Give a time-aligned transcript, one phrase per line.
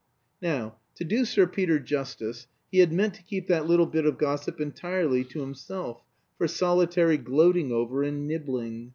[0.41, 4.17] Now, to do Sir Peter justice, he had meant to keep that little bit of
[4.17, 6.01] gossip entirely to himself,
[6.39, 8.89] for solitary gloating over and nibbling.